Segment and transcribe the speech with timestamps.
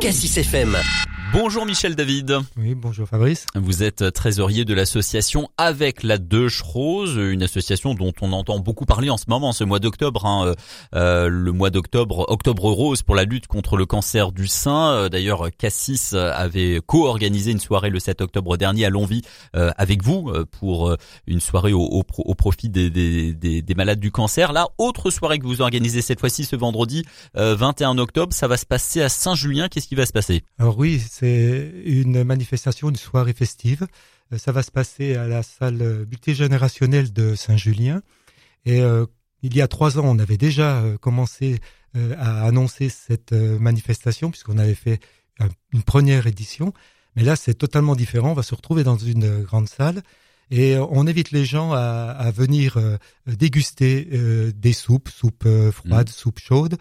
[0.00, 1.09] Cassis FM.
[1.32, 2.38] Bonjour Michel David.
[2.56, 3.46] Oui, bonjour Fabrice.
[3.54, 8.84] Vous êtes trésorier de l'association Avec la Deuche Rose, une association dont on entend beaucoup
[8.84, 10.54] parler en ce moment, ce mois d'octobre, hein, euh,
[10.96, 14.90] euh, le mois d'octobre, Octobre Rose pour la lutte contre le cancer du sein.
[14.90, 19.22] Euh, d'ailleurs, Cassis avait co-organisé une soirée le 7 octobre dernier à Longwy
[19.54, 24.10] avec vous pour une soirée au, au, au profit des, des, des, des, malades du
[24.10, 24.52] cancer.
[24.52, 27.04] Là, autre soirée que vous organisez cette fois-ci ce vendredi
[27.34, 29.68] 21 octobre, ça va se passer à Saint-Julien.
[29.68, 30.42] Qu'est-ce qui va se passer?
[30.58, 33.86] Alors oui, c'est une manifestation, une soirée festive.
[34.32, 38.02] Euh, ça va se passer à la salle multigénérationnelle de Saint-Julien.
[38.64, 39.06] Et euh,
[39.42, 41.60] il y a trois ans, on avait déjà euh, commencé
[42.18, 45.00] à annoncer cette manifestation puisqu'on avait fait
[45.72, 46.72] une première édition.
[47.16, 48.30] Mais là, c'est totalement différent.
[48.30, 50.02] On va se retrouver dans une grande salle
[50.52, 52.78] et on invite les gens à, à venir
[53.26, 54.04] déguster
[54.54, 56.12] des soupes, soupes froides, mmh.
[56.12, 56.76] soupes chaudes.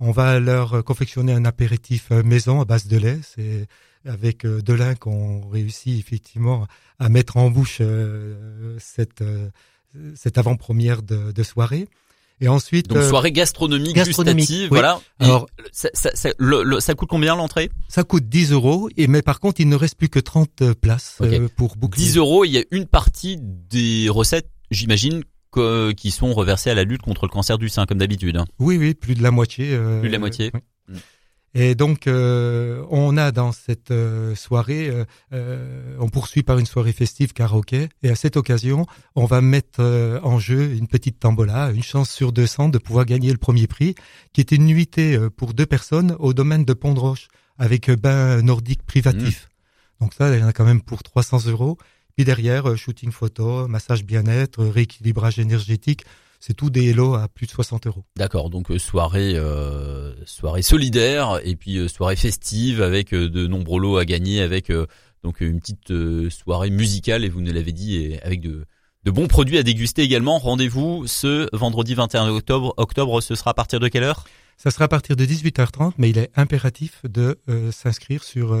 [0.00, 3.20] On va leur confectionner un apéritif maison à base de lait.
[3.22, 3.66] C'est
[4.06, 6.66] avec euh, Delin qu'on réussit effectivement
[6.98, 9.48] à mettre en bouche euh, cette euh,
[10.16, 11.86] cette avant-première de, de, soirée.
[12.40, 15.00] Et ensuite, donc soirée gastronomique, gustative, voilà.
[15.20, 17.70] Alors, ça, ça, ça, le, ça, coûte combien l'entrée?
[17.88, 21.22] Ça coûte 10 euros, et mais par contre, il ne reste plus que 30 places
[21.54, 22.02] pour boucler.
[22.02, 25.22] 10 euros, il y a une partie des recettes, j'imagine,
[25.96, 28.36] qui sont reversées à la lutte contre le cancer du sein, comme d'habitude.
[28.36, 28.46] Hein.
[28.58, 29.78] Oui, oui, plus de la moitié.
[30.00, 30.50] plus de la moitié.
[30.54, 30.60] Oui.
[30.88, 30.98] Mm.
[31.56, 34.90] Et donc, euh, on a dans cette euh, soirée,
[35.32, 37.88] euh, on poursuit par une soirée festive karaoké.
[38.02, 39.80] Et à cette occasion, on va mettre
[40.24, 43.94] en jeu une petite tambola, une chance sur 200 de pouvoir gagner le premier prix,
[44.32, 48.42] qui est une nuitée pour deux personnes au domaine de Pont de Roche, avec bain
[48.42, 49.46] nordique privatif.
[49.46, 50.04] Mmh.
[50.04, 51.78] Donc ça, il y en a quand même pour 300 euros.
[52.16, 56.04] Puis derrière, shooting photo, massage bien-être, rééquilibrage énergétique
[56.46, 58.04] c'est tout des hello à plus de 60 euros.
[58.16, 63.80] D'accord, donc euh, soirée euh, soirée solidaire et puis euh, soirée festive avec de nombreux
[63.80, 64.70] lots à gagner, avec
[65.22, 65.90] donc une petite
[66.28, 68.66] soirée musicale et vous nous l'avez dit et avec de
[69.04, 70.38] de bons produits à déguster également.
[70.38, 72.74] Rendez-vous ce vendredi 21 octobre.
[72.76, 74.24] Octobre, ce sera à partir de quelle heure?
[74.56, 77.38] Ça sera à partir de 18h30, mais il est impératif de
[77.70, 78.58] s'inscrire sur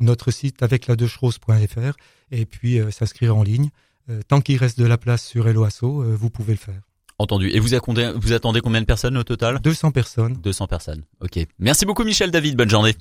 [0.00, 0.96] notre site avec la
[2.30, 3.70] et puis s'inscrire en ligne.
[4.28, 6.80] tant qu'il reste de la place sur Eloasso, vous pouvez le faire.
[7.18, 7.48] Entendu.
[7.48, 9.58] Et vous attendez, vous attendez combien de personnes au total?
[9.60, 10.34] 200 personnes.
[10.34, 11.02] 200 personnes.
[11.20, 11.38] Ok.
[11.58, 12.56] Merci beaucoup Michel David.
[12.56, 12.94] Bonne journée.